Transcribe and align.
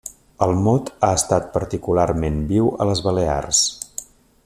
El 0.45 0.53
mot 0.67 0.89
ha 1.07 1.09
estat 1.17 1.45
particularment 1.57 2.41
viu 2.53 2.73
a 2.85 2.89
les 2.91 3.05
Balears. 3.11 3.61